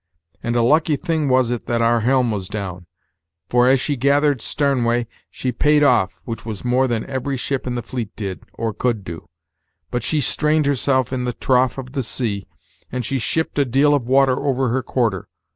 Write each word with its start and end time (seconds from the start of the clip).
And 0.41 0.55
a 0.55 0.63
lucky 0.63 0.95
thing 0.95 1.29
was 1.29 1.51
it 1.51 1.67
that 1.67 1.79
our 1.79 1.99
helm 1.99 2.31
was 2.31 2.47
down; 2.47 2.87
for 3.49 3.67
as 3.69 3.79
she 3.79 3.95
gathered 3.95 4.41
starnway 4.41 5.05
she 5.29 5.51
paid 5.51 5.83
off, 5.83 6.19
which 6.25 6.43
was 6.43 6.65
more 6.65 6.87
than 6.87 7.05
every 7.05 7.37
ship 7.37 7.67
in 7.67 7.75
the 7.75 7.83
fleet 7.83 8.15
did, 8.15 8.41
or 8.53 8.73
could 8.73 9.03
do. 9.03 9.29
But 9.91 10.01
she 10.01 10.19
strained 10.19 10.65
herself 10.65 11.13
in 11.13 11.25
the 11.25 11.33
trough 11.33 11.77
of 11.77 11.91
the 11.91 12.01
sea, 12.01 12.47
and 12.91 13.05
she 13.05 13.19
shipped 13.19 13.59
a 13.59 13.63
deal 13.63 13.93
of 13.93 14.07
water 14.07 14.39
over 14.39 14.69
her 14.69 14.81
quarter. 14.81 15.29